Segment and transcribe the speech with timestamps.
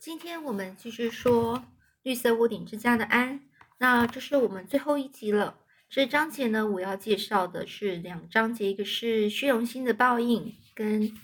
[0.00, 1.62] 今天我们继续说
[2.04, 3.42] 绿色屋顶之家的安。
[3.76, 5.58] 那这是我们最后一集了。
[5.90, 11.14] 这章节呢，我要介绍的是两章节，一个是虚荣心的报应，跟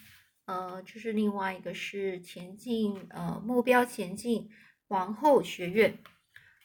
[0.45, 4.51] 呃，就是另外一个是前进呃目标前进
[4.89, 5.97] 皇后学院。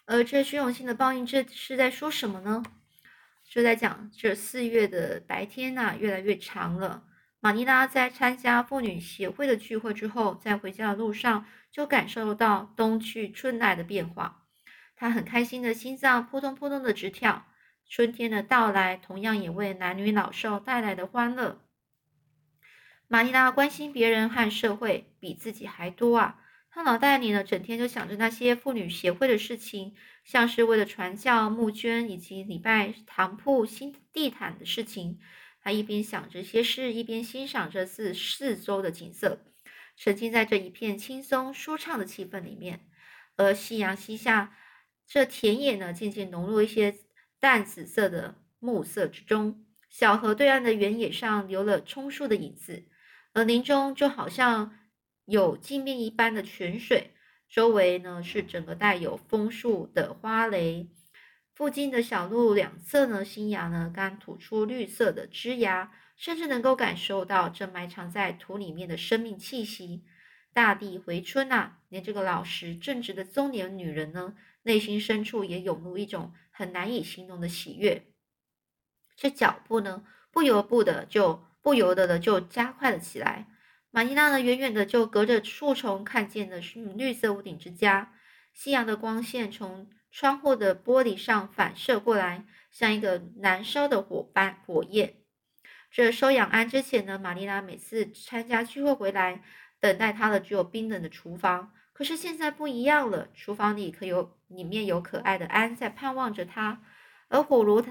[0.04, 2.62] 呃这虚荣心的报应，这是在说什么呢？
[3.42, 7.04] 就在讲这四月的白天呐，越来越长了。
[7.44, 14.44] 玛尼拉在参加妇女协会的聚会之后，在回家的路上就感受到冬去春来的变化。
[14.94, 17.46] 她很开心的心脏扑通扑通的直跳。
[17.88, 21.60] 春天的到来，同样也为男女老少带来的欢乐。
[23.08, 26.38] 玛尼拉关心别人和社会比自己还多啊！
[26.70, 35.18] 她脑袋里呢，整天就想着那些妇女协会的事情，像是为了传教、募捐以及礼拜堂铺、新地毯的事情。
[35.62, 39.38] 他一边想这些事，一边欣赏着四四周的景色，
[39.96, 42.86] 沉浸在这一片轻松舒畅的气氛里面。
[43.36, 44.56] 而夕阳西下，
[45.06, 46.98] 这田野呢，渐渐融入一些。
[47.40, 52.84] 淡紫色的暮色之中，小河对岸的原野上留了葱树的影子，
[53.32, 54.78] 而林中就好像
[55.24, 57.10] 有镜面一般的泉水，
[57.48, 60.88] 周围呢是整个带有枫树的花蕾。
[61.62, 70.02] 附近的小路两侧呢，新芽呢刚吐出绿色的枝芽，甚至能够感受到这埋藏在土里面的生命气息。
[70.52, 71.78] 大地回春啊！
[71.88, 74.34] 连这个老实正直的中年女人呢，
[74.64, 76.32] 内心深处也涌入一种。
[76.50, 78.08] 很难以形容的喜悦，
[79.14, 80.02] 这脚步呢，
[80.32, 83.46] 不由不的就不由得的就加快了起来。
[83.92, 88.12] 玛尼拉呢，远远的就隔着树丛看见了是绿色屋顶之家。
[88.52, 95.14] 夕阳的光线从窗户的玻璃上反射过来，像一个燃烧的火般火焰。
[95.90, 99.42] 这收养安之前呢，玛丽拉每次参加聚会回来，
[99.80, 101.72] 等待她的只有冰冷的厨房。
[101.94, 106.82] 可是现在不一样了，厨房里可有里面有可爱的安在盼望着他，
[107.28, 107.82] 而火炉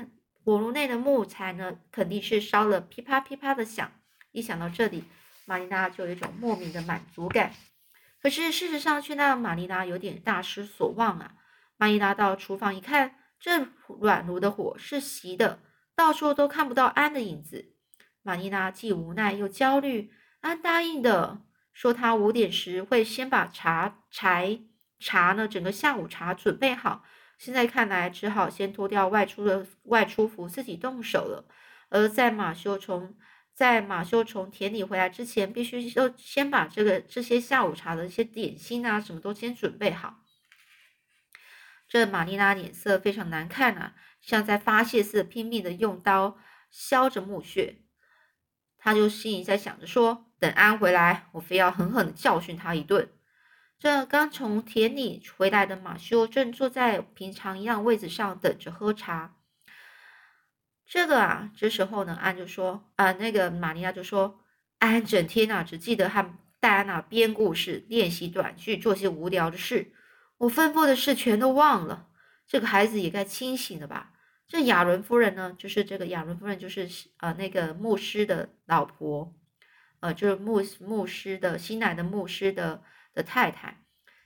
[0.44, 3.92] 火炉内的木材呢，肯定是烧了噼啪噼啪的响。
[4.32, 5.04] 一想到这里，
[5.46, 7.52] 玛丽娜就有一种莫名的满足感。
[8.22, 11.34] 可是事实上却让玛丽娜有点大失所望啊！
[11.82, 13.68] 玛丽娜到厨房一看，这
[14.00, 15.58] 软炉的火是熄的，
[15.96, 17.74] 到处都看不到安的影子。
[18.22, 21.42] 玛丽娜既无奈又焦虑，安答应的。
[21.74, 24.62] 说他五点时会先把茶柴
[25.00, 27.04] 茶呢，整个下午茶准备好。
[27.40, 31.48] 现在看来，只好先脱掉外出的外出服，自己动手了。
[31.90, 33.18] 而在马修从
[33.56, 40.21] 在马修从田里回来之前，必须要先把这个这些下午茶的一些点心啊，什么都先准备好。
[41.92, 46.38] 这玛丽拉脸色非常难看啊，像在发泄似的，拼命的用刀
[46.70, 47.82] 削着木屑。
[48.78, 50.32] 他就心里在想着说。
[50.40, 53.10] 等安回来，我非要狠狠的教训他一顿。
[53.78, 59.36] 这刚从田里回来的马修正坐在平常一样位子上等着喝茶。
[60.86, 64.40] 这个啊，这时候呢，安就说：“啊，那个玛利亚就说，
[64.80, 69.92] 安整天啊只记得和戴安娜编故事、练习短句、做些无聊的事，
[70.42, 72.08] 我吩咐的事全都忘了。
[72.48, 74.14] 这个孩子也该清醒了吧？
[74.48, 79.34] 这亚伦夫人呢，就是这个亚伦夫人，就是呃那个牧师的老婆。”
[80.02, 82.82] 呃，就是牧牧师的新来的牧师的
[83.14, 83.84] 的太太，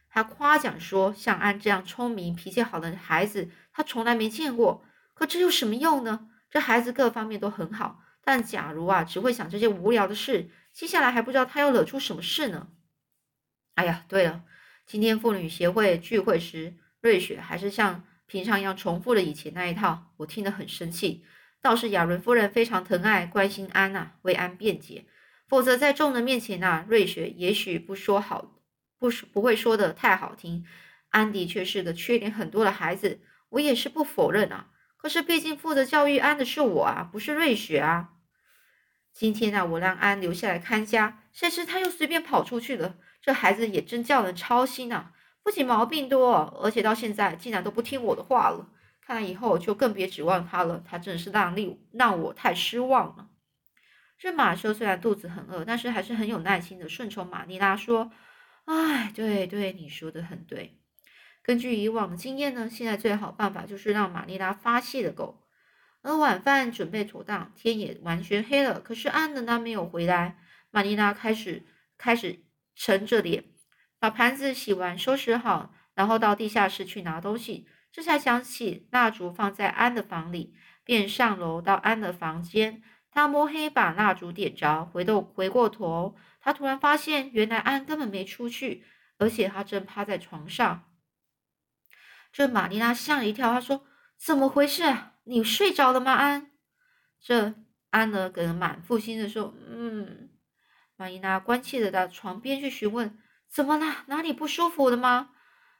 [0.07, 4.85] 他夸奖说，像安这样聪明、脾气好的孩子，他从来没见过。
[5.13, 6.29] 可这有什么用呢？
[6.49, 12.69] 这孩子各方面都很好，但假如啊，只会想这些无聊的事，接下来还不知道他要惹出什么事呢。
[13.73, 14.45] 哎呀，对了，
[14.85, 21.25] 今天妇女协会聚会时，瑞雪还是像平常一样重复了以前那一套，我听得很生气。
[21.59, 25.05] 倒是亚伦夫人非常疼爱、关心安娜，为安辩解。
[25.47, 28.61] 否则，在众人面前呐，瑞雪也许不说好，
[28.99, 30.63] 不说不会说的太好听。
[31.09, 34.67] 安迪却是个缺点很多的孩子，我也是不否认啊。
[34.97, 38.11] 可是，毕竟负责教育安的是我啊，不是瑞雪啊。
[39.11, 42.97] 今天呢，我让安留下来看家，谁知他又随便跑出去了。
[43.25, 45.11] 这孩子也真叫人操心呐，
[45.41, 46.31] 不仅毛病多，
[46.61, 48.69] 而且到现在竟然都不听我的话了。
[49.01, 50.83] 看来以后就更别指望他了。
[50.85, 53.29] 他真是让令让我太失望了。
[54.19, 58.11] 这马修虽然肚子很饿，但是还是很有耐心的顺从玛丽拉说
[58.65, 60.77] ：“哎，对对，你说的很对。
[61.41, 65.41] 根据以往的经验呢，现在最好办法就是让玛丽拉发泄的够。
[66.03, 70.37] 而晚饭准备妥当，天也完全黑了，可是安德拉没有回来。
[70.69, 71.63] 玛丽拉开始
[71.97, 72.41] 开始
[72.75, 73.45] 沉着脸，
[73.97, 77.67] 把盘子洗完收拾好，然后到地下室去拿东西。
[77.91, 88.83] 这才想起蜡烛放在安的房里，便上楼到安的房间。”他摸黑把蜡烛点着，回头回过头，他突然发现，原来安根本没出去，
[89.17, 90.91] 而且他正趴在床上。
[92.33, 93.85] 这玛丽娜吓了一跳，她说
[94.19, 94.83] ：“怎么回事？
[95.23, 96.51] 你睡着了吗？”安，
[97.21, 97.55] 这
[97.91, 100.29] 安呢，跟满腹心的说：“嗯。”
[100.97, 103.17] 玛丽娜关切的到床边去询问
[103.51, 104.03] ：“怎么了？
[104.07, 105.29] 哪里不舒服了吗？”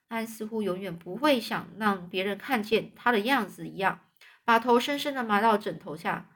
[0.10, 4.02] 安似乎永远不会想让别人看见他的样子一样，
[4.44, 6.30] 把头深深的埋到枕头下。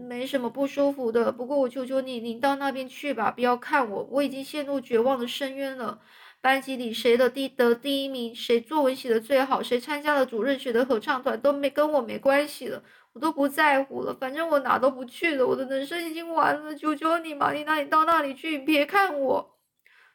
[0.00, 1.30] 没什么不舒服的。
[1.32, 6.00] 不过我求求你，你到那边去吧，不要看我，我已经陷入绝望的深渊了。
[6.40, 12.82] 班级里谁的第得第一名，谁作文写的最好，谁参加了主任学的合唱团，都没跟我没关系了，
[13.12, 14.14] 我都不在乎了。
[14.14, 16.74] 反正我哪都不去了，我的人生已经完了。
[16.74, 19.58] 求求你，玛丽娜，你到那里去，别看我。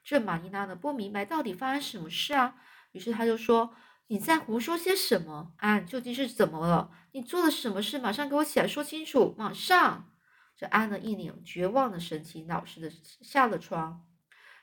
[0.04, 2.56] 这玛丽娜呢，不明白到底发生什么事啊，
[2.92, 3.74] 于是他就说。
[4.08, 5.54] 你在胡说些什么？
[5.58, 6.92] 安，究竟是怎么了？
[7.14, 7.98] 你做了什么事？
[7.98, 9.34] 马上给我起来说清楚！
[9.36, 10.14] 马上！
[10.56, 12.92] 这安呢，一脸绝望的神情，老实的
[13.22, 14.06] 下了床。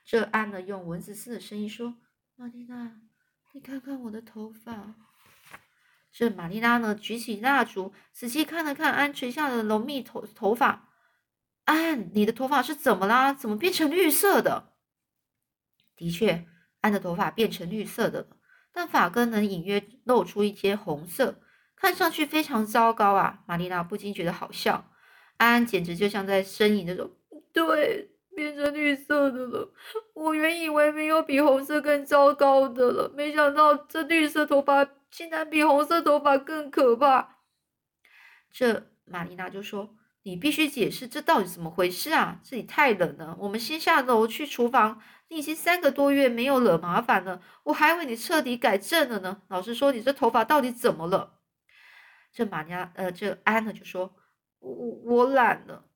[0.04, 1.96] 这安呢，用蚊子似的声音说
[2.38, 3.00] ：“玛丽娜，
[3.52, 4.94] 你看看我的头发。”
[6.12, 10.90] 这玛丽娜呢，举起蜡烛，仔细看了看安垂下的浓密头头发。
[11.64, 13.32] 安，你的头发是怎么啦？
[13.32, 14.72] 怎么变成绿色的？
[15.96, 16.46] 的确，
[16.80, 18.26] 安的头发变成绿色的了。
[18.74, 21.40] 但发根能隐约露出一些红色，
[21.76, 23.40] 看上去非常糟糕啊！
[23.46, 24.90] 玛丽娜不禁觉得好笑。
[25.36, 27.10] 安简直就像在呻吟那种，
[27.52, 29.72] 对，变成绿色的了。
[30.14, 37.36] 我原以为没有比红色更糟糕的了，没想到这绿色头发竟然比红色头发更可怕。
[38.50, 39.94] 这玛丽娜就说
[40.24, 42.40] ：“你必须解释这到底怎么回事啊！
[42.42, 49.40] 这里太冷了，我们先下楼去厨房。”你已经三个多月没有惹麻烦了，我还以为你彻底改正了呢。
[49.48, 51.38] 老实说，你这头发到底怎么了？
[52.30, 54.14] 这玛丽娜，呃，这安娜就说
[54.60, 54.70] ：“我
[55.04, 55.86] 我懒了。”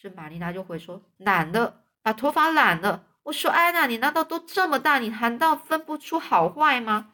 [0.00, 7.12] 这玛丽娜就会说：“懒了，把头发染了。”我说：“安娜，你难道都这么大，你难道分不出好坏吗？”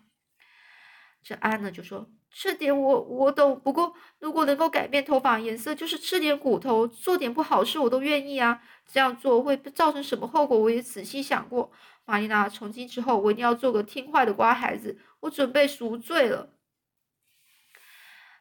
[1.23, 2.11] 这安呢就说。
[2.31, 8.63] 这点我我懂，不过如果能够改变头发颜色，就是吃点骨头，做点不好事，我都愿意啊。
[8.87, 11.73] 这样做会造成什么后果，我也仔细想过。
[12.05, 14.99] 玛丽娜，从今之后，我一定要做个听话的乖孩子。
[15.21, 16.51] 我准备赎罪了。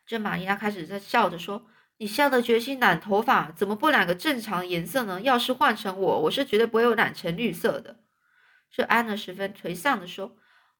[0.05, 1.65] 这玛丽娜开始在笑着说
[1.97, 5.21] ：“你下的决心染头发，怎么不染个正常颜色呢？
[5.21, 8.01] 要是换成我，我是绝对不会有染成绿色的。”
[8.69, 10.35] 这安娜十分颓丧的说。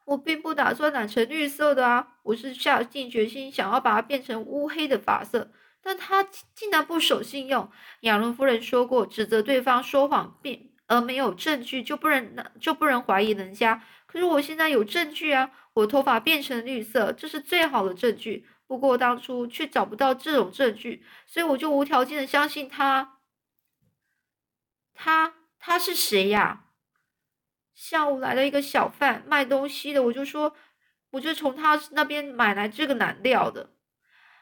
[0.08, 2.16] 我并不打算染成绿色的啊！
[2.24, 5.52] 我是下定决心想要把它变成乌黑的发色，
[5.82, 7.70] 但他竟然不守信用。
[8.02, 13.84] 亚伦夫人说过，指责对方说谎并而没有证据，就不能就不能怀疑人家。
[14.06, 15.52] 可是我现在有证据啊！
[15.74, 18.48] 我头发变成绿色，这是最好的证据。
[18.66, 23.18] 不过当初却找不到这种证据，所以我就无条件的相信他。
[24.94, 26.64] 他他是谁呀？
[27.78, 30.56] 下午来了一个小贩卖东西的，我就说，
[31.12, 33.70] 我就从他那边买来这个染料的。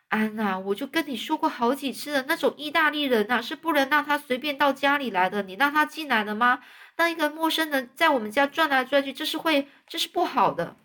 [0.07, 5.43] 安娜，我就跟你说过好几次了，那种意大利人呐，是不能让他随便到家里来的。
[5.43, 6.61] 你让他进来了吗？
[6.95, 10.77] 当一个陌生人在我们家转来转去，这是会，这是不好的。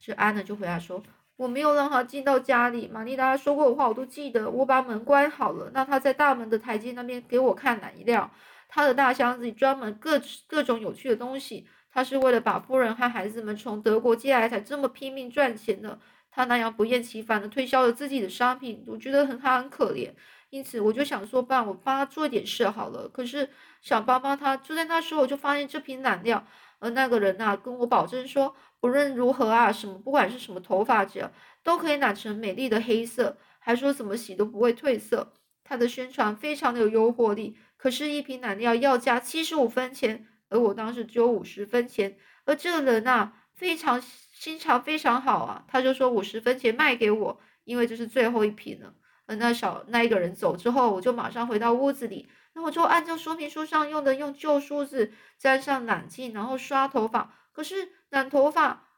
[0.00, 1.02] 这安娜就回答说，
[1.36, 2.88] 我没有让他进到家里。
[2.88, 8.30] 玛丽达说过的话我都记得，我把门关好了，让他在大门的台阶那边给我看染料。
[8.68, 15.98] 他的大箱子里装满各各种有趣的东西，他是为了把夫人和孩子们从德国接来才这么拼命赚钱的。
[16.30, 20.12] 他那样不厌其烦的推销了自己的商品，我觉得很他很可怜，
[20.50, 23.08] 因此我就想说，帮我帮他做点事好了。
[23.08, 23.48] 可是
[23.80, 26.46] 想帮帮他，就在那时候我就发现这瓶染料，
[26.78, 31.32] 而那个人呐跟我保证说，不论如何啊，什么不管是什么头发只要
[31.64, 35.32] 都可以染成美丽的黑色，还说怎么洗都不会褪色。
[35.64, 37.56] 他的宣传非常的有诱惑力。
[37.78, 42.18] 可是，一瓶染料要价七十五分钱，而我当时只有五十分钱。
[42.44, 48.92] 而这个人呐，非常心肠非常好啊，他就说五十分钱卖给我，因为这是最后一瓶了。
[49.26, 57.32] 而那小那一个人走之后，我就马上回到屋子里，然后就按照说明书上用的，用旧梳子沾上染剂，然后刷头发。
[57.52, 58.88] 可是染头发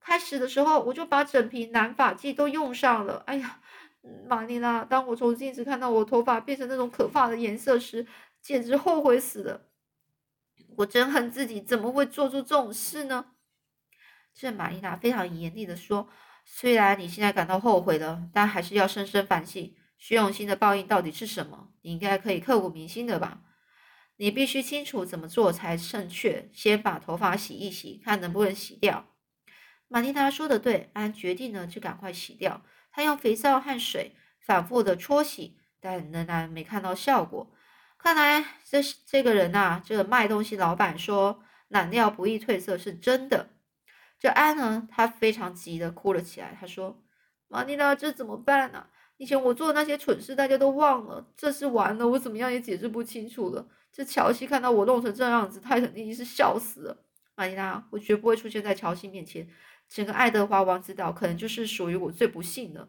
[0.00, 3.22] 开始的时候，我就把整瓶染发剂都用上了。
[3.26, 3.60] 哎呀！
[4.28, 8.06] 玛丽娜，当我从镜子看到我头发变成那种可怕的颜色时，
[8.40, 9.68] 简直后悔死了。
[10.76, 13.32] 我真恨自己怎么会做出这种事呢？
[14.34, 16.08] 这玛丽娜非常严厉的说
[16.44, 21.72] ：“虽然你现在感到后悔了，但还是要深深反省虚荣心的报应到底是什么。
[21.82, 23.42] 你应该可以刻骨铭心的吧？
[24.16, 26.50] 你必须清楚怎么做才正确。
[26.52, 29.06] 先把头发洗一洗，看能不能洗掉。”
[29.86, 32.62] 玛丽娜说的对，安决定呢，就赶快洗掉。
[32.94, 37.50] 他用肥皂和水反复的搓洗，但仍然没看到效果。
[37.98, 43.50] 看来这这个人呐，这个卖东西老板说染料不易褪色是真的。
[44.20, 46.56] 这安呢，他非常急的哭了起来。
[46.60, 47.02] 他说
[47.48, 48.86] ：“玛丽娜，这怎么办呢？
[49.16, 51.26] 以前我做的那些蠢事，大家都忘了。
[51.36, 53.66] 这是完了，我怎么样也解释不清楚了。
[53.92, 56.96] 这乔西看到我弄成这样子，他肯定是笑死了。
[57.34, 59.48] 玛丽娜，我绝不会出现在乔西面前。
[59.88, 62.88] 整个爱德华王子岛可能就是属于我最不幸的，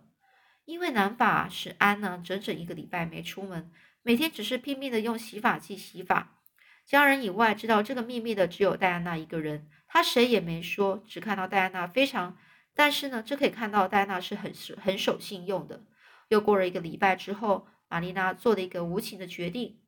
[0.65, 3.71] 因为南法使安呢，整整一个礼拜没出门，
[4.01, 6.39] 每天只是拼命的用洗发剂洗发。
[6.85, 12.37] 家人以外知道这个秘密的只有戴安娜一个人。”她谁也没说，只看到戴安娜非常，
[12.73, 15.85] 但是呢，这可以看到戴安娜是很很守信用的。
[16.27, 19.79] 又过了一个礼拜之后，玛丽娜做了一个无情的决定。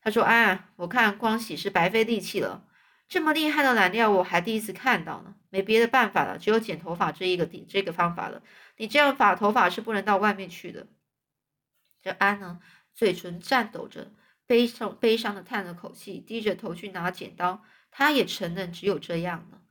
[0.00, 2.66] 她说：“安，我看光洗是白费力气了，
[3.08, 5.34] 这么厉害的染料我还第一次看到呢。
[5.50, 8.42] 没别的办法了，只有剪头发这一个这个方法了。
[8.76, 10.86] 你这样发头发是不能到外面去的。”
[12.02, 12.60] 这安呢，
[12.94, 14.12] 嘴唇颤抖着，
[14.46, 17.64] 悲伤悲伤的叹了口气，低着头去拿剪刀。
[17.90, 19.62] 他也承认只有这样了。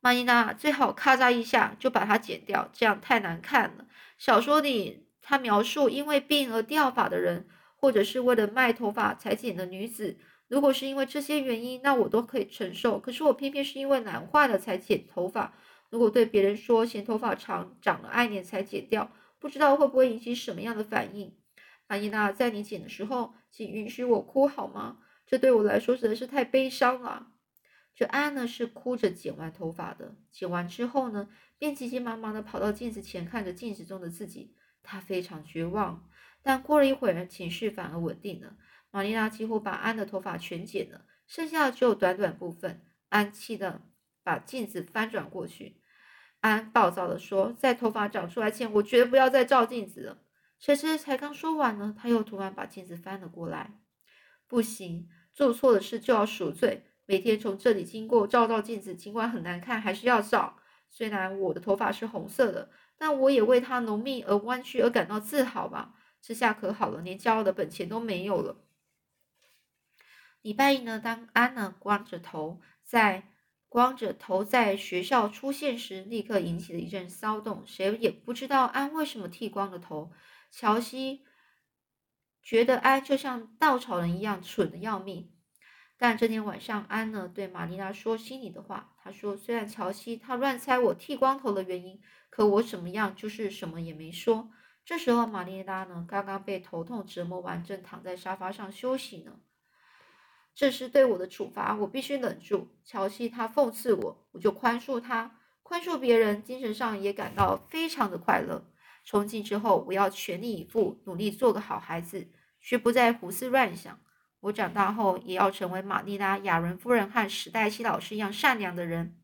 [0.00, 3.86] 玛丽娜最好咔嚓一下就把它剪掉，这样太难看了。
[4.18, 10.18] 小说里他描述因为病而掉发的人，或者是为了卖头发才剪的女子，
[10.50, 12.98] 如果是因为这些原因，那我都可以承受。
[12.98, 15.54] 可是我偏偏是因为懒坏了才剪头发。
[15.90, 21.36] 如果对别人说嫌头发长长了爱年才剪掉，不知道会不会引起什么样的反应。
[21.86, 24.98] 阿依娜，在你剪的时候，请允许我哭好吗？
[25.24, 27.28] 这对我来说实在是太悲伤了。
[27.94, 31.28] 这安呢是哭着剪完头发的，剪完之后呢，
[31.58, 36.08] 便急急忙忙的跑到镜子前，看着镜子中的自己，他非常绝望。
[36.42, 38.56] 但过了一会儿，情绪反而稳定了。
[38.90, 42.82] 玛丽娜几乎把安的头发全剪了，剩下的只有短短部分。
[43.08, 43.82] 安气的
[44.22, 45.80] 把镜子翻转过去，
[46.40, 50.18] 安暴躁地说：“在头发长出来前，我绝不要再照镜子了。”
[50.60, 53.80] 谁知才刚说完呢，他又突然把镜子翻了过来。
[54.46, 56.84] 不行，做错了事就要赎罪。
[57.06, 60.58] 每天从这里经过，照照镜子，尽管很难看，还是要照。
[60.88, 65.94] 虽然我的头发是红色的，但我也为它浓密而弯曲而感到自豪吧。
[66.20, 68.56] 这下可好了，连骄傲的本钱都没有了。
[70.42, 73.28] 礼拜一呢，当安呢光着头在
[73.68, 77.62] 光着头在学校出现时，立刻引起了一阵骚动。
[77.66, 80.12] 谁也不知道安为什么剃光了头。
[80.50, 81.24] 乔西
[82.42, 85.32] 觉得安就像稻草人一样蠢的要命。
[85.98, 88.94] 但这天晚上，安呢对玛丽娜说心里的话。
[89.02, 94.50] 他说：“虽然乔西他乱猜我剃光头的原因，可我怎么样就是什么也没说。”
[94.84, 99.38] 这时候，玛丽娜呢刚刚被头痛折磨完，正躺在沙发上休息呢。
[100.54, 102.68] 这是对我的处罚，我必须忍住。
[102.84, 108.66] 乔西他讽刺我，我就宽恕他，宽恕别人，精神上也感到非常的快乐。
[109.04, 112.28] 从今之后，我要全力以赴，努力做个好孩子，
[112.60, 113.98] 绝不再胡思乱想。
[114.40, 119.16] 我长大后也要成为玛丽拉·亚伦夫人和史黛西老师一样善良的人。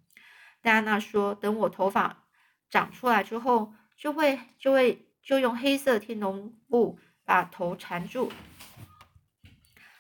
[0.63, 2.25] 戴安娜说：“等我头发
[2.71, 8.31] 长出来之后，就会就会就用黑色天龙布把头缠住。”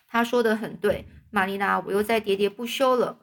[0.08, 1.06] 他说的很对，
[1.36, 3.18] 玛丽娜，我又在喋喋不休了，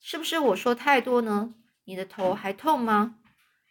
[0.00, 1.52] 是不是我说太多呢？
[1.84, 3.16] 你的头还痛吗？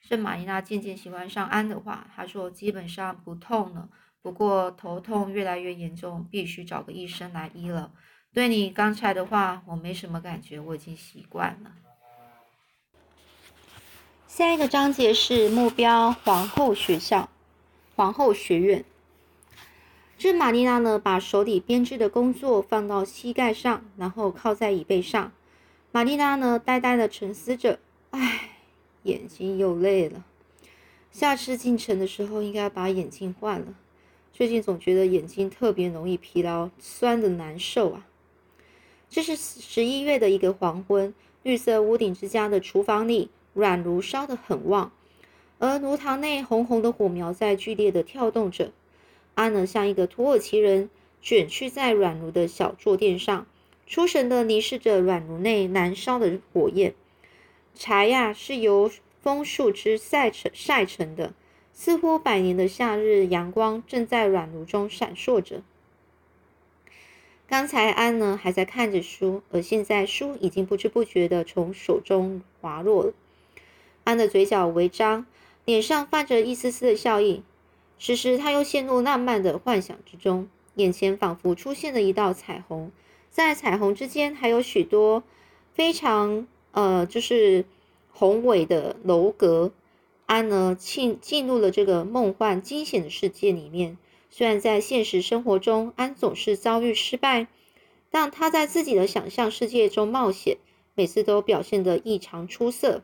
[0.08, 3.90] 这玛丽娜渐渐喜欢上安的话，她说：“基本上不痛了。”
[4.22, 7.92] 不过头痛越来越严重，必须找个医生来医了。
[8.32, 11.72] 对你刚才的话，我没什么感觉，我已经习惯了。
[14.28, 17.28] 下一个章节是目标皇后学校、
[17.96, 18.86] 皇后学院。
[20.18, 25.32] 这玛丽娜呢，把手里编织的工作放到膝盖上，然后靠在椅背上。
[25.92, 27.78] 玛丽娜呢，呆呆的沉思着，
[28.10, 28.50] 唉，
[29.04, 30.26] 眼睛又累了。
[31.12, 33.68] 下次进城的时候，应该把眼镜换了。
[34.34, 38.08] 最近总觉得眼睛特别容易疲劳，酸的难受啊！
[39.10, 44.92] 这是十一月的一个黄昏，绿色屋顶之家的厨房里，软炉烧得很旺，
[45.60, 48.72] 而炉膛内红红的火苗在剧烈的跳动着。
[49.38, 50.89] 安呢像一个土耳其人，
[51.22, 53.46] 卷曲在软炉的小坐垫上，
[53.86, 56.96] 出神的凝视着软炉内燃烧的火焰。
[57.75, 58.89] 柴呀，是由
[59.22, 61.36] 枫树枝晒成晒成的。
[61.72, 65.62] 似乎百年的夏日阳光正在软炉中闪烁着。
[67.48, 73.13] 刚才安呢还在看着书，而现在书已经不知不觉的从手中滑落了。
[74.03, 75.27] 安的嘴角微张，
[75.65, 77.44] 脸上泛着一丝丝的笑意。
[78.00, 82.92] 此时他又陷入浪漫的幻想之中，眼前仿佛出现了一道彩虹，
[83.30, 85.24] 在彩虹之间还有许多
[85.74, 87.66] 非常呃，就是
[88.12, 89.72] 宏伟的楼阁。
[90.27, 93.98] 安呢进进入了这个梦幻惊险的世界里面。
[94.30, 97.48] 虽然在现实生活中，安总是遭遇失败，
[98.12, 100.58] 但他在自己的想象世界中冒险，
[100.96, 103.04] 每次都表现得异常出色。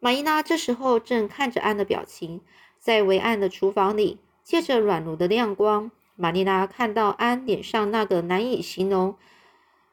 [0.00, 2.42] 玛依娜这时候正看着安的表情，
[2.84, 9.16] 在微暗的厨房里，借着软炉的亮光，玛丽娜看到安脸上那个难以形容、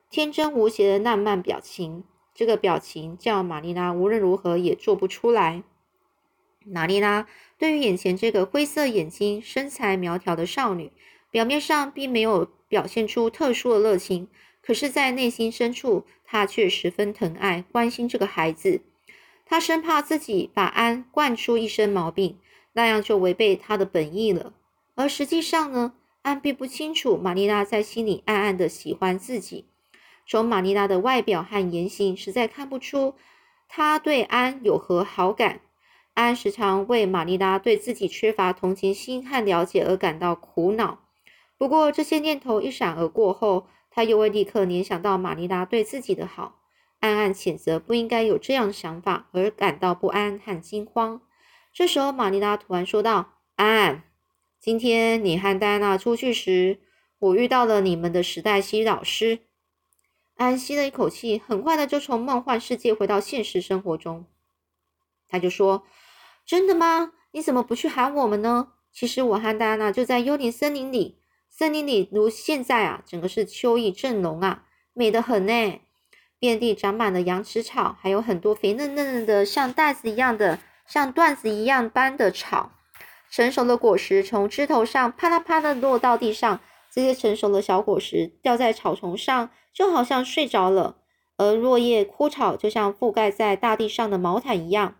[0.09, 2.03] 天真无邪的浪漫表情。
[2.35, 5.63] 这个表情叫玛丽娜无论如何也做不出来。
[6.65, 10.91] 玛丽娜对于眼前这个灰色眼睛、身材苗条的少女，
[11.29, 14.27] 表面上并没有表现出特殊的热情，
[14.61, 18.81] 可是，在内心深处，她却十分疼爱、关心这个孩子。
[19.45, 22.37] 她生怕自己把安惯出一身毛病，
[22.73, 24.53] 那样就违背他的本意了。
[24.95, 29.65] 而实际上呢，安并不清楚玛丽娜在心里暗暗的喜欢自己。
[30.27, 33.15] 从玛丽娜的外表和言行，实在看不出
[33.67, 35.61] 她对安有何好感。
[36.13, 40.99] 安时常为玛丽拉对自己缺乏同情心和了解而感到苦恼。
[41.57, 46.59] 不过，这些念头一闪而过后，他又会立刻联想到玛丽拉对自己的好，
[46.99, 51.21] 暗暗谴责不应该有这样的想法，而感到不安和惊慌。
[51.73, 54.03] 这时候，玛丽拉突然说道：“安，
[54.59, 56.79] 今天你和戴安娜出去时，
[57.19, 59.39] 我遇到了你们的史黛西老师。”
[60.35, 64.25] 安吸了一口气，很快的就从梦幻世界回到现实生活中。
[65.27, 65.85] 他就说。
[66.43, 67.13] 真的吗？
[67.31, 68.73] 你怎么不去喊我们呢？
[68.91, 75.79] 其实我和戴安娜就在幽灵森林里，森林里如现在啊，整个是秋意正浓啊，美得很呢。
[76.39, 82.71] 遍地长满了羊齿草，还有很多肥嫩嫩的，像袋子一样的，像段子一样般的草。
[83.29, 86.59] 成熟的果实从枝头上啪啦啪的落到地上，
[86.91, 90.97] 这些成熟的小果实掉在草丛上，就好像睡着了，
[91.37, 94.95] 而落叶枯草就像覆盖在大地上的毛毯一样。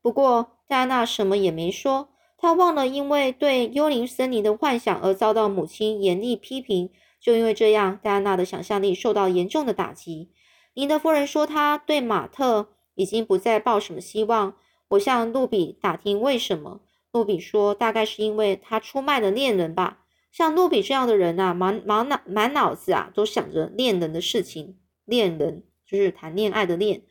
[0.00, 0.50] 不过。
[0.66, 6.90] 戴安娜什么也没说，她忘了因为对幽灵森林的幻想而遭到母亲严厉批评。
[7.20, 10.30] 就因为这样，戴安娜的想象力受到严重的打击。
[10.72, 14.54] 林德夫人说，她对马特已经不再抱什么希望。
[14.88, 16.80] 我向露比打听为什么，
[17.12, 20.00] 露比说，大概是因为他出卖了恋人吧。
[20.30, 24.78] 像露比这样的人啊，满满脑满脑子啊，都想着恋人的事情。
[25.04, 27.02] 恋人就是谈恋爱的恋。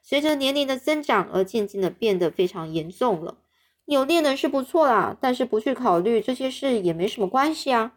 [0.00, 3.38] 随着年龄的增长而渐渐的变得非常严重了。
[3.84, 7.94] 有恋人是不错啦，但是不去考虑这些事也没什么关系啊。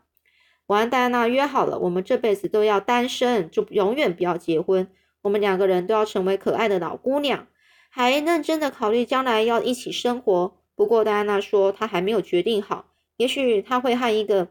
[0.66, 4.88] 我和戴安娜约好了，我们这辈子都要单身，就永远不要结婚。
[5.22, 7.48] 我们两个人都要成为可爱的老姑娘，
[7.92, 10.58] 还认真的考虑将来要一起生活。
[10.76, 14.48] 不过戴安娜说她还没有决定好，也许她会和一个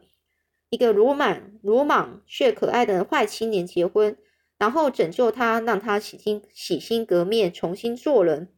[0.68, 4.16] 一个鲁莽鲁莽却可爱的坏青年结婚。
[4.58, 8.52] 然后拯救他，让他洗心洗心革面，重新做人。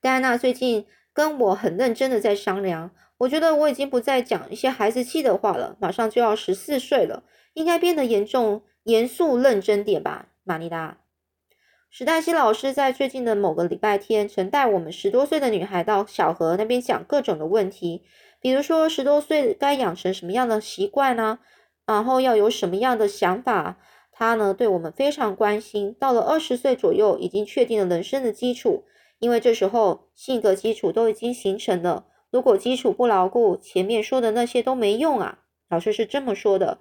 [0.00, 5.76] 戴安娜最近跟我很认真的在商量，我觉得我已经不再讲一些孩子气的话了。
[5.78, 10.98] 马上就要十四岁了，应该变得严重、严肃、认真点吧，玛丽拉。
[11.96, 18.02] 史黛西老师在最近的某个礼拜天，曾带我们十多岁的女孩到小河那边讲各种的问题，
[18.40, 21.38] 比如说十多岁该养成什么样的习惯呢？
[21.86, 23.78] 然后要有什么样的想法？
[24.10, 25.94] 她呢，对我们非常关心。
[26.00, 28.82] 到了二十岁左右，已经确定了人生的基础，
[29.20, 32.06] 因为这时候性格基础都已经形成了。
[32.32, 35.38] 如果基础不牢固，前面说的那些都没用啊。
[35.70, 36.78] 老师是这么说的。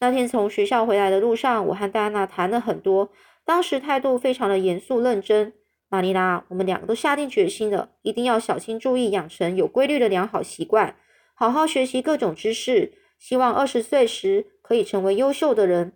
[0.00, 3.10] 那天从学校回来的路上，我和戴安娜谈了很多，
[3.44, 5.52] 当时态度非常的严肃认真。
[5.88, 10.96] 玛丽拉，我们两个都下定决心了，一定要小心注意，养成有规律的良好习惯，
[11.34, 15.92] 好好学习各种知识，希望二十岁时可以成为优秀的人。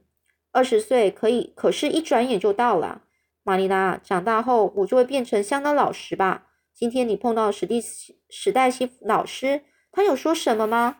[0.53, 3.03] 二十岁可以，可是，一转眼就到了。
[3.43, 6.47] 玛丽拉，长大后我就会变成相当老实吧？
[6.75, 7.83] 今天你碰到史蒂
[8.31, 10.99] 史黛西老师，他有说什么吗？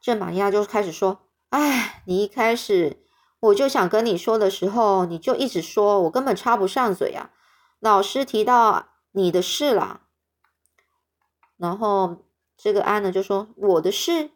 [0.00, 2.98] 这玛丽亚就开始说：“哎，你一开始
[3.40, 7.30] 我就想跟你说的时候，你就一直说我根本插不上嘴啊。
[7.80, 10.02] 老师提到你的事了，
[11.56, 12.24] 然后
[12.56, 14.30] 这个安呢就说我的事。”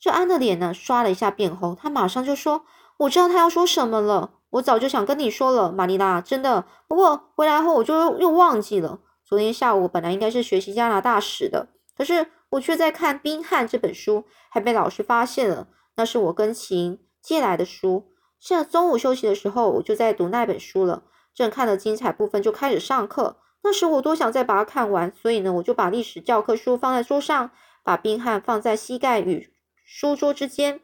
[0.00, 1.76] 这安的脸呢，刷了一下变红。
[1.76, 2.64] 他马上就说
[2.98, 4.32] ：“我知道他要说什么了。
[4.50, 6.66] 我早就想跟你说了，玛丽拉，真的。
[6.88, 8.98] 不过回来后我就又忘记了。
[9.24, 15.68] 昨天下午本来应该是学习加拿大史的，可是我却在看《冰汉》这本书，还被老师发现了。
[15.94, 18.11] 那是我跟琴借来的书。
[18.42, 21.04] 现在中午休息的时候，我就在读那本书了。
[21.32, 23.36] 正看了精彩部分，就开始上课。
[23.62, 27.52] 那时我多想再把它看完，所以呢，我就把历史教科书放在桌上，
[27.84, 29.54] 把《冰汉》放在膝盖与。
[29.84, 30.80] 书桌之间，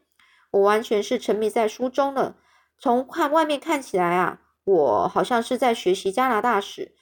[0.52, 2.36] 我完全是沉迷在书中了。
[2.78, 6.94] 从看外面看起来啊，我好像是在学习加拿大史。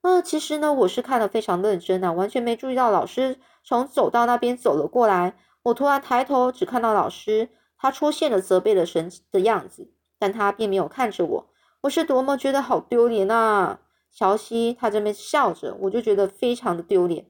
[0.00, 5.36] 那其实呢，我是看的非常认真的，完全没注意到老师从走到那边走了过来。
[5.64, 11.46] 我突然抬头，只看到老师，他出现了责备的神的样子，但他并没有看着我。
[11.82, 13.80] 我是多么觉得好丢脸啊！
[14.10, 17.26] 乔西他这边笑着，我就觉得非常的丢脸。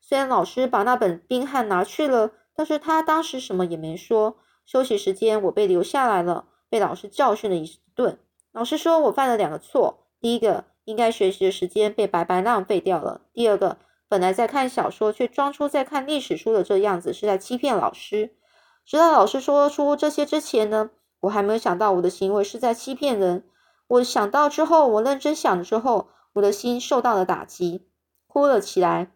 [0.00, 4.36] 虽然老师把那本冰汉拿去了，但是他当时什么也没说。
[4.64, 8.18] 休息时间，我被留下来了，被老师教训了一顿。
[8.52, 18.36] 老师说我犯了两个错：第一个，应该学习的时间被白白浪费掉了；第二个，本来在看小说，却装出在看历史书的这样子，是在欺骗老师。
[18.84, 20.90] 直到老师说出这些之前呢，
[21.22, 23.44] 我还没有想到我的行为是在欺骗人。
[23.88, 27.88] 我想到之后，我认真想了之后，我的心受到了打击，
[28.26, 29.12] 哭了起来。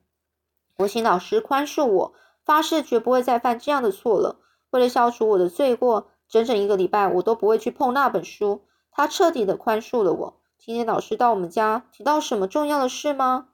[0.78, 2.12] 我请老师宽恕我，
[2.44, 4.40] 发誓绝不会再犯这样的错了。
[4.70, 8.66] 为了消除我的罪过，整整一个礼拜我都不会去碰那本书。
[8.90, 10.40] 他彻底的宽恕了我。
[10.58, 13.48] 今天老师到我们家，提到什么重要的事吗？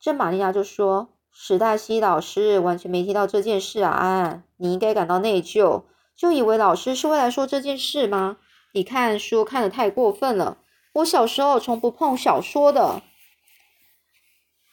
[0.00, 1.08] 这玛利亚就说。
[1.30, 5.84] 史黛西老师完全没提到这件事啊，安，你应该感到内疚，
[6.18, 8.38] 就以为老师是会来说这件事吗？
[8.72, 10.58] 你看书看得太过分了。
[10.94, 13.02] 我小时候从不碰小说的。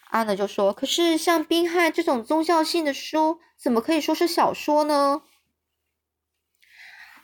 [0.09, 5.21] 安娜就说：“可是像《冰汉》这种宗教性的书，怎么可以说是小说呢？”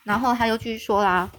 [0.03, 1.31] 然后他又继续说啦：“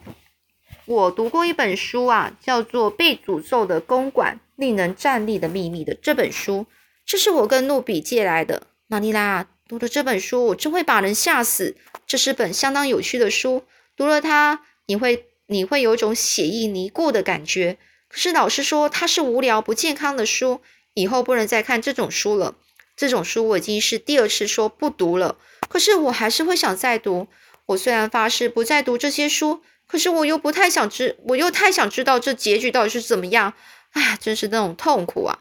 [0.87, 6.67] 我读过一本书啊，叫做《被诅咒的公馆：令人站立的秘密》的这本书。”
[7.07, 11.77] 这是我跟努比借来的，马尼拉读了这本书，我真会把人吓死。
[12.07, 13.65] 这是本相当有趣的书，
[13.97, 17.79] 读了它，你会你会有种血液凝固的感觉。
[18.09, 20.61] 可是老师说它是无聊不健康的书，
[20.93, 22.57] 以后不能再看这种书了。
[22.95, 25.39] 这种书我已经是第二次说不读了，
[25.71, 27.29] 可是我还是会想再读。
[27.67, 33.55] 我虽然发誓不再读这些书，可是我又不太想知，我又太想知道这结局到底是怎么样。
[33.93, 35.39] 唉，真是那种痛苦啊！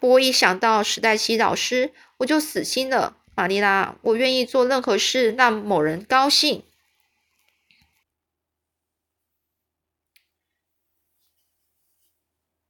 [0.00, 3.17] 不过一想到史黛西老师，我就死心了。
[3.38, 6.64] 玛丽拉，我愿意做任何事让某人高兴。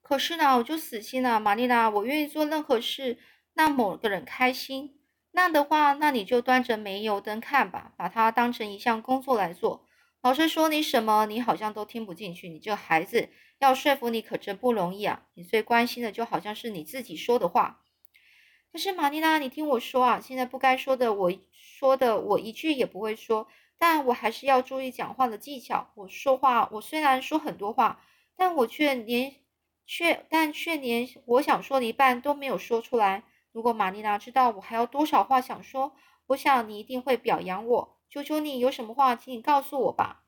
[0.02, 1.40] 可是呢，我就死心了。
[1.40, 3.16] 玛丽拉，我愿意做任何事
[3.54, 5.00] 让某个人开心。
[5.30, 9.86] 那的话，那你就端着煤油灯看吧，把它当成一项工作来做。
[10.20, 12.50] 老师说你什么，你好像都听不进去。
[12.50, 13.30] 你这孩子。
[13.58, 15.22] 要说服你可真不容易啊！
[15.32, 17.80] 你最关心的就好像是你自己说的话。
[18.70, 23.48] 可是玛丽拉，你听我说啊，现在不该说的，我说的我一句也不会说。
[23.80, 25.90] 但我还是要注意讲话的技巧。
[25.94, 28.04] 我说话，我虽然说很多话，
[28.36, 29.36] 但我却连
[29.86, 33.24] 却但却连我想说的一半都没有说出来。
[33.52, 35.94] 如果玛丽拉知道我还有多少话想说，
[36.26, 37.98] 我想你一定会表扬我。
[38.10, 40.24] 求求你，有什么话，请你告诉我吧。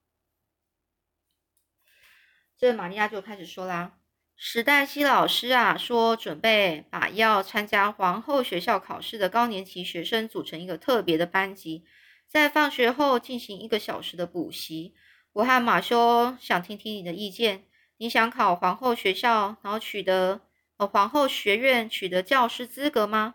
[2.56, 3.98] 这玛利亚就开始说啦
[4.42, 11.84] ：“史黛西老师啊，说准备把要参加皇后学校考试的高年级学生组成一个特别的班级，
[12.26, 14.94] 在放学后进行一个小时的补习。
[15.34, 17.64] 我和马修想听听你的意见。
[17.98, 20.40] 你想考皇后学校，然后取得
[20.78, 23.34] 呃皇后学院取得教师资格吗？”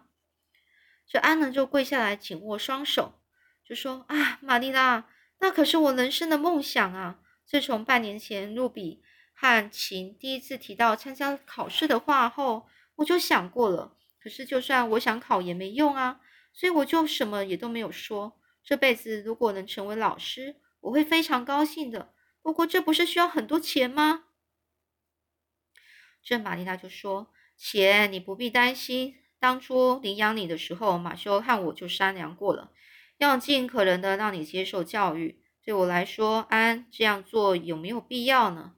[1.05, 3.13] 这安能就跪下来紧握双手，
[3.63, 5.05] 就说：“啊，玛丽拉，
[5.39, 7.19] 那可是我人生的梦想啊！
[7.45, 9.03] 自从半年前露比。”
[9.37, 13.95] 和琴第一次提到参加考试的话后，我就想过了。
[14.17, 16.19] 可是就算我想考也没用啊，
[16.51, 18.39] 所以我就什么也都没有说。
[18.63, 22.13] 这辈子如果能成为老师，我会非常高兴的。
[22.41, 24.23] 不过这不是需要很多钱吗？
[26.23, 29.17] 这玛丽娜就说：“钱你不必担心。
[29.37, 32.71] 当初领养你的时候，马修和我就商量过了，
[33.17, 35.43] 要尽可能的让你接受教育。
[35.63, 38.73] 对我来说，安这样做有没有必要呢？”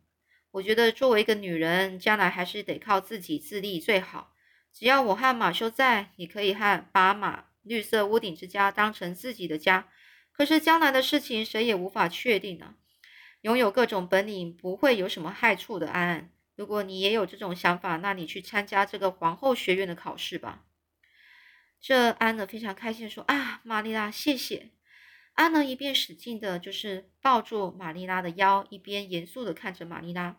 [0.58, 4.34] 我觉得作为一个女人，将来还是得靠自己自立最好。
[4.74, 9.88] 只要我和马修在，你可以和把马绿色屋顶之家当成自己的家。
[10.32, 12.76] 可是将来的事情谁也无法确定呢。
[13.42, 16.32] 拥有各种本领不会有什么害处的，安安。
[16.56, 20.64] 如果你也有这种想法，那你去参加这个皇后学院的考试吧。
[21.80, 24.72] 这安呢非常开心说：“啊，玛丽拉，谢谢。”
[25.34, 30.38] 安呢一边使劲的，就是抱住玛丽拉的腰，一边严肃的看着玛丽拉。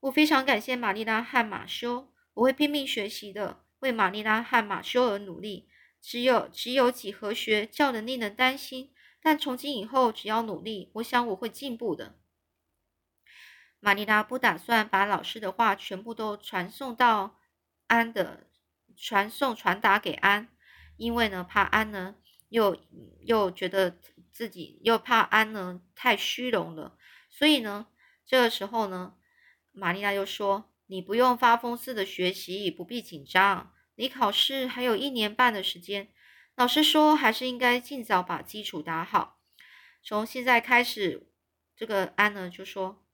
[0.00, 5.68] 我非常感谢玛丽拉和马修，我会拼命学习的，为玛丽拉和马修而努力。
[6.02, 12.16] 只有只有几何学叫人令人担心，但从今以后只要努力，我想我会进步的。
[13.80, 17.40] 玛丽拉不打算把老师的话全部都传送到
[17.86, 18.46] 安的
[18.96, 20.48] 传送传达给安，
[20.96, 22.14] 因为呢，怕安呢
[22.50, 22.76] 又
[23.22, 23.98] 又觉得
[24.30, 26.96] 自己又怕安呢太虚荣了，
[27.30, 27.88] 所以呢，
[28.26, 29.14] 这个时候呢。
[29.78, 33.74] 玛丽娜又说：“你不用发疯似的学习，不必紧张。
[33.94, 36.08] 离考试还有一年半的时间，
[36.54, 39.38] 老师说还是应该尽早把基础打好。
[40.02, 41.28] 从现在开始，
[41.76, 43.04] 这个安呢就说：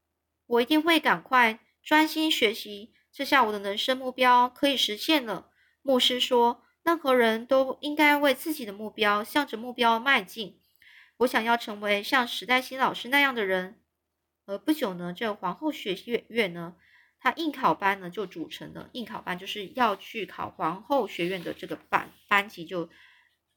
[0.46, 5.50] 我一定会赶快专心学习，这下我的人生目标可以实现了。
[5.82, 10.60] 牧师说，任何人都应该为自己的目标向着目标迈进。
[11.18, 13.81] 我想要成为像史黛西老师那样的人。
[14.44, 15.94] 而不久呢，这皇后学
[16.28, 16.76] 院呢，
[17.20, 18.90] 它应考班呢就组成了。
[18.92, 22.86] 应考班就是要去考皇后学院的这个班班级就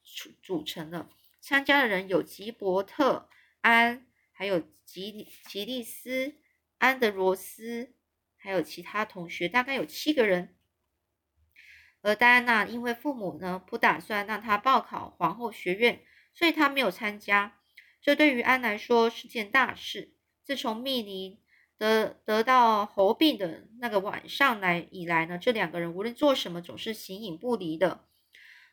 [0.04, 1.10] 组组成了。
[1.41, 3.30] 参加的人有吉伯特、
[3.62, 6.36] 安，还有吉吉利斯、
[6.78, 7.93] 安德罗斯，
[8.38, 10.56] 还有其他同学，大概有七个人。
[12.02, 16.04] 而戴安娜因为父母呢不打算让她报考皇后学院，
[16.36, 17.60] 所以她没有参加。
[18.02, 20.14] 这对于安来说是件大事。
[20.45, 21.39] 自从密尼
[21.77, 28.05] 得得到喉病的那个晚上来以来呢，这两个人无论做什么总是形影不离的。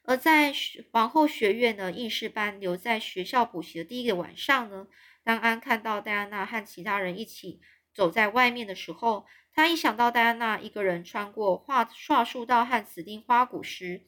[0.05, 0.53] 而在
[0.91, 4.87] 皇后学院呢，应试班留在学校补习的第一个晚上呢，
[5.25, 7.61] 当安看到戴安娜和其他人一起
[7.95, 14.07] 走在外面的时候，他一想到戴安娜一个人穿过桦桦树道和紫丁花谷时，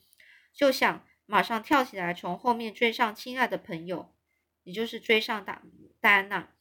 [0.52, 4.12] 就想马上跳起来从后面追上亲爱的朋友，
[4.64, 5.62] 也就是追上戴
[6.00, 6.53] 戴安娜。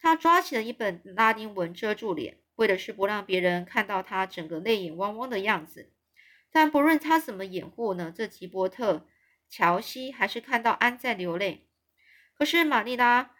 [0.00, 5.92] 他抓起了一本拉丁文遮住脸，为的是不让别人看到他整个泪眼汪汪的样子。
[6.50, 9.06] 但不论他怎么掩护呢，这吉伯特、
[9.48, 11.68] 乔西还是看到安在流泪。
[12.34, 13.34] 可是玛丽拉，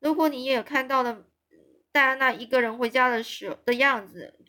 [0.00, 1.26] 如果你也看到了
[1.92, 4.40] 戴安娜一个人回家的时的样子，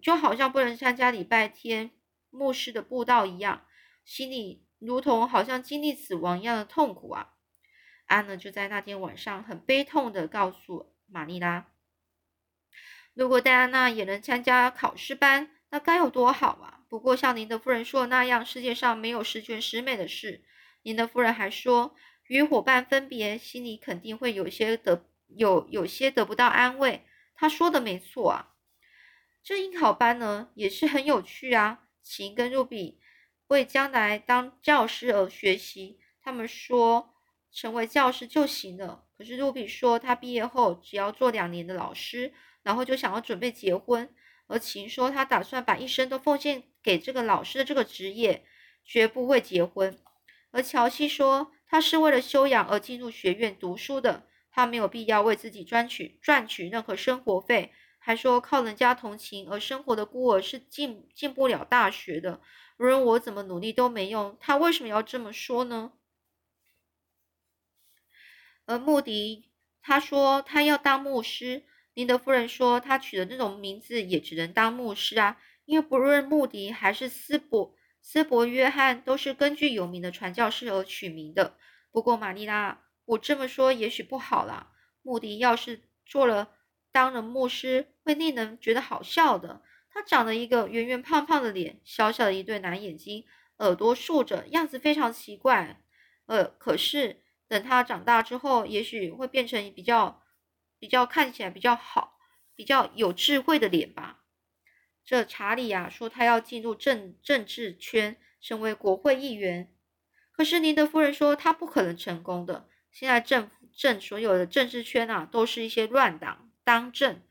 [0.00, 1.90] 就好像不能参加礼拜天
[2.30, 3.66] 牧师的布道一样，
[4.04, 7.33] 心里如同好像经历死亡一样的痛苦啊！
[8.06, 11.66] 安呢就在那天晚上很悲痛的告诉玛丽拉，
[13.12, 15.50] 如果戴安娜也能参加考试班。
[15.70, 16.86] 那该有多好啊！
[16.88, 20.44] 不过像您的夫人说的那样，世界上没有十全十美的事。
[20.82, 21.96] 您的夫人还说，
[22.28, 27.04] 与伙伴分别，心里肯定会有些得有有些得不到安慰。
[27.34, 28.54] 她说的没错啊。
[29.42, 31.88] 这应考班呢也是很有趣啊。
[32.04, 33.00] 琴跟露比
[33.48, 37.13] 为将来当教师而学习，他们说
[37.54, 39.04] 成为教师就行了。
[39.16, 42.32] 可是露比说，他毕业后只要做两年的老师，
[42.64, 44.12] 然后就想要准备结婚。
[44.46, 48.44] 而琴说，他打算把一生都奉献给这个老师的这个职业，
[48.84, 49.96] 绝不会结婚。
[50.50, 57.72] 而乔西说，他是为了修养而进入学院读书的，他没有必要为自己赚取赚取任何生活费。
[57.98, 62.40] 还说，靠人家同情而生活的孤儿是进进不了大学的。
[62.78, 64.36] 无论我怎么努力都没用。
[64.40, 65.92] 他为什么要这么说呢？
[68.66, 69.50] 而穆迪，
[69.82, 71.64] 他说他要当牧师。
[71.94, 81.56] 您的夫人说，他取的那种名字也只能当牧师啊，因为不论穆迪还是斯伯斯伯约翰，都是根据有名的传教士而取名的。
[81.92, 84.72] 不过玛丽拉，我这么说也许不好啦。
[85.02, 86.50] 穆迪要是做了
[86.90, 89.62] 当了牧师，会令人觉得好笑的。
[89.88, 93.24] 他长了一个圆圆胖胖的脸，小小的一对蓝眼睛，
[93.58, 95.80] 耳朵竖着，样子非常奇怪。
[96.26, 97.22] 呃，可是
[97.54, 100.20] 等他长大之后，也许会变成比较。
[100.76, 102.18] 比较看起来比较好、
[102.54, 104.22] 比较有智慧的脸吧。
[105.02, 109.72] 这查理呀说他要进入政政治圈，成为国会议员。
[110.30, 112.68] 可是您的夫人说他不可能成功的。
[112.92, 117.22] 现在政府政所有的政治圈啊，都是一些乱党当政。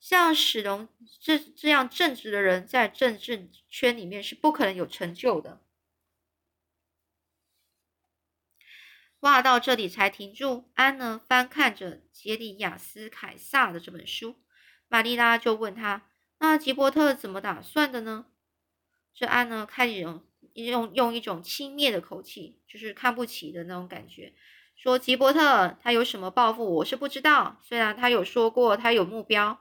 [0.00, 0.88] 像史龙
[1.20, 5.60] 这这样正直的人，在政治圈里面是不可能有成就的。
[9.20, 10.70] 话到这里才停住。
[10.74, 14.36] 安呢翻看着杰里亚斯凯撒的这本书，
[14.88, 16.08] 玛丽拉就问他
[16.40, 18.24] ：“那吉伯特怎么打算的呢？”
[19.12, 24.32] 这安呢开始用用用一种轻蔑的口气，就是看不起的那种感觉，
[24.74, 27.60] 说：“吉伯特他有什么抱负，我是不知道。
[27.62, 29.60] 虽然他有说过他有目标，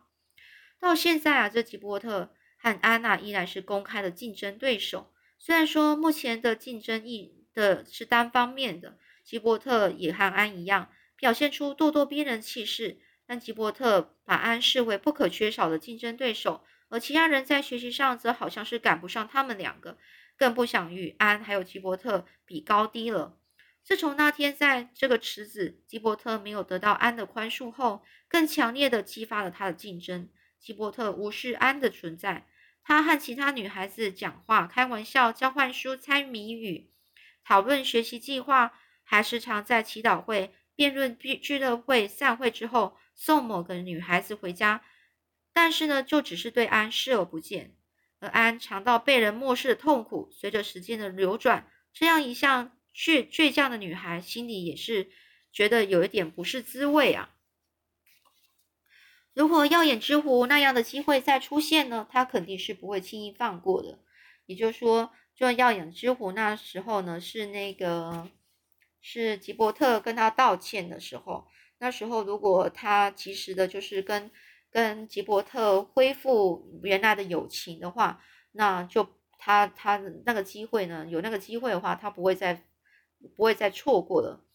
[0.79, 5.11] 到现在啊，这吉伯特和安娜依然是公开的竞争对手。
[5.37, 8.97] 虽然说目前的竞争意的是单方面的。”
[9.29, 19.99] 吉伯特也和安一样，表现出咄咄逼人气势，但吉伯特把安视为不可缺少的竞争对手，而其他人在学习上则好像是赶不上他们两个，
[20.35, 23.37] 更不想与安还有吉伯特比高低了。
[23.83, 30.27] 自从那天在这个池子，吉伯特没有得到安的宽恕后，更强烈的激发了他的竞争。
[30.59, 32.47] 吉伯特无视安的存在，
[32.81, 36.89] 他和其他女孩子讲话、开玩笑、交换书、猜谜语、
[37.45, 38.73] 讨论学习计划。
[39.11, 44.83] 还时常在祈祷会、辩论俱俱乐会散会之后送某个女孩子回家，
[45.51, 47.75] 但是呢，就只是对安视而不见。
[48.19, 55.09] 而安尝到被人漠视的痛苦，随着时间的流转，这样一向倔倔强的女孩心里也是
[55.51, 57.31] 觉得有一点不是滋味啊。
[59.33, 63.97] 如果耀眼之湖那样的机会再出现呢，她肯定是不会轻易放过的。
[64.45, 68.29] 也就是说，就耀眼之湖那时候呢，是那个
[69.01, 71.47] 是吉伯特跟他道歉的时候。
[71.79, 74.29] 那时候如果他及时的，就是跟
[74.69, 79.07] 跟吉伯特恢复原来的友情的话，那就
[79.37, 82.65] 他他那个机会呢，有那个机会的话，他不会再
[83.35, 84.45] 不会再错过了。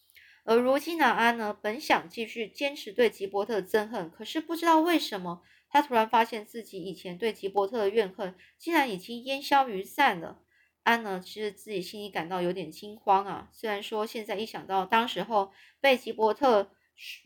[0.45, 10.43] 而如今的安呢，本想继续坚持对吉伯特的憎恨，可是不知道为什么，他突然发现自己以前对吉伯特的怨恨，竟然已经烟消云散了。
[10.85, 13.49] 安呢，其实自己心里感到有点惊慌啊。
[13.53, 16.70] 虽然说现在一想到当时候被吉伯特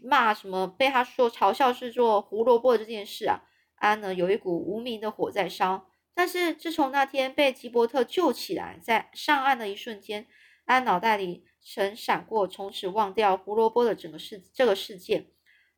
[0.02, 3.42] 骂什么，被他说嘲笑是做胡萝卜这件事啊，
[3.74, 5.90] 安呢有一股无名的火在烧。
[6.14, 10.26] 但是自从那天被吉伯特救起来，在上岸的一瞬间，
[10.64, 11.44] 安脑袋里。
[11.70, 15.26] 曾闪过从此忘掉胡萝卜的整个事这个事件，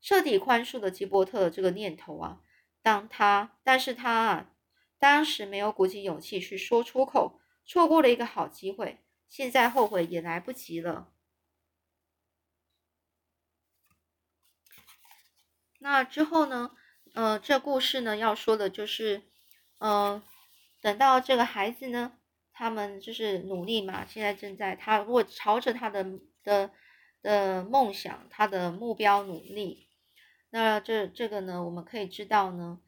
[0.01, 2.43] 彻底宽恕了吉伯特的这个念头啊！
[2.81, 4.51] 当他，但是他啊，
[5.01, 7.41] 当时没有鼓起勇气去说出口，
[7.71, 11.13] 错过了一个好机会，现在后悔也来不及了。
[15.79, 16.73] 那之后呢？
[17.15, 19.23] 呃，这故事呢要说的就是，
[19.79, 20.21] 呃，
[20.81, 22.15] 等到这个孩子呢。
[22.53, 26.05] 他们就是努力嘛，现在正在他如果朝着他的
[26.43, 26.73] 的
[27.23, 29.87] 的梦想、他的目标努力，
[30.51, 32.81] 那这这个呢，我们可以知道呢，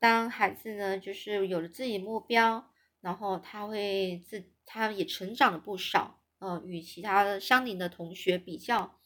[0.00, 2.68] 当孩子呢就是有了自己目标，
[3.06, 8.98] 然后他会自他也成长了不少，呃，与其他相邻的同学比较，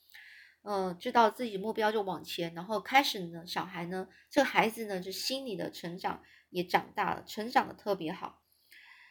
[0.63, 8.41] 呃，知道自己目标就往前，然后开始呢，小孩呢，这个孩子呢，就心理的成长也长大了，成长的特别好。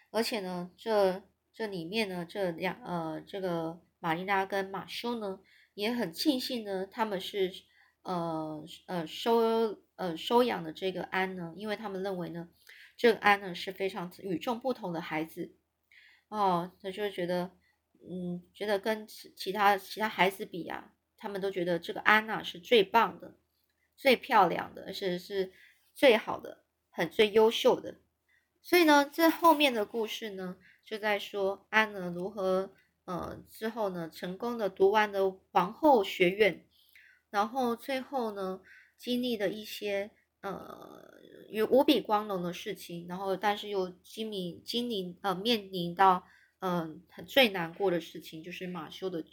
[0.10, 1.22] 而且呢，这
[1.54, 5.40] 这里面呢，这两呃，这个玛丽拉跟马修呢，
[5.76, 7.54] 也很庆幸呢，他们是
[8.02, 12.50] 呃呃收呃收养的这个安呢，因为他们认为呢，
[13.00, 15.56] 这个安呢是非常与众不同的孩子
[16.28, 17.50] 哦，他就觉得
[18.06, 23.38] 嗯，觉得跟其其他其他孩子比啊，他们都觉得这个安娜是最棒的、
[23.96, 25.54] 最漂亮的，而且是
[25.96, 28.02] 最好的、很最优秀的。
[28.62, 32.74] 所以呢，这后面的故事呢，就在说安呢如何
[33.06, 36.66] 呃之后呢成功的读完了皇后学院，
[37.30, 38.60] 然后最后呢
[38.98, 46.28] 经历了一些呃有无比光荣的事情，然后但是又经历经历呃面临到
[46.60, 49.24] 嗯他最难过的事情，就是马修的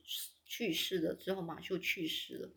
[0.45, 1.15] 去世了。
[1.15, 2.51] 之后马修去世了，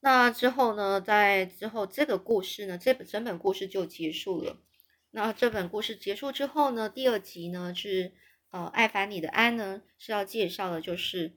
[0.00, 4.58] 那之后呢，在之后这个故事呢，这本整本故事就结束了。
[5.10, 6.90] 那这本故事结束之后呢？
[6.90, 8.12] 第二集呢是
[8.50, 11.32] 呃，艾凡尼的安呢是要介绍的，就是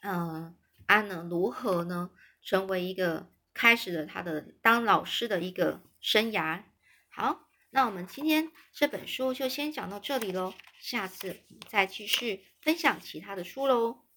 [0.00, 2.10] 嗯，安呢如何呢
[2.42, 6.62] 成为一个开始了他的当老师的一个生涯。
[7.08, 14.09] 好，那我们今天这本书就先讲到这里喽，下次再继续分享其他的书喽。